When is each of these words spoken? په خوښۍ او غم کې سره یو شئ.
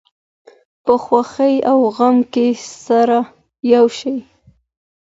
په 0.85 0.93
خوښۍ 1.03 1.55
او 1.71 1.79
غم 1.95 2.17
کې 2.33 2.47
سره 2.85 3.19
یو 3.73 3.85
شئ. 3.97 4.15